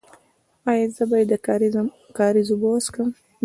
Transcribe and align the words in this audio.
ایا 0.69 0.87
زه 0.95 1.03
باید 1.11 1.27
د 1.31 1.33
کاریز 2.17 2.47
اوبه 2.51 2.67
وڅښم؟ 2.71 3.09